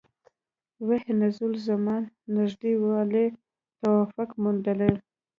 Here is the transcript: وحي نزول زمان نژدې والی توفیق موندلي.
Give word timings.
وحي 0.87 1.11
نزول 1.21 1.53
زمان 1.67 2.01
نژدې 2.35 2.73
والی 2.83 3.27
توفیق 3.81 4.29
موندلي. 4.43 4.93